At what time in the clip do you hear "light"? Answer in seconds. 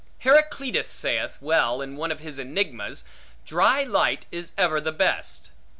3.83-4.25